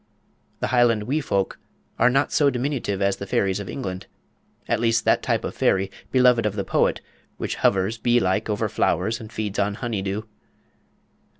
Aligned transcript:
The 0.61 0.69
Highland 0.73 1.03
"wee 1.03 1.21
folk" 1.21 1.59
are 1.99 2.09
not 2.09 2.31
so 2.31 2.49
diminutive 2.49 3.03
as 3.03 3.17
the 3.17 3.27
fairies 3.27 3.59
of 3.59 3.69
England 3.69 4.07
at 4.67 4.79
least 4.79 5.05
that 5.05 5.21
type 5.21 5.43
of 5.43 5.53
fairy, 5.53 5.91
beloved 6.11 6.47
of 6.47 6.55
the 6.55 6.63
poet, 6.63 7.01
which 7.37 7.57
hovers 7.57 7.99
bee 7.99 8.19
like 8.19 8.49
over 8.49 8.67
flowers 8.67 9.19
and 9.19 9.31
feeds 9.31 9.59
on 9.59 9.75
honey 9.75 10.01
dew. 10.01 10.27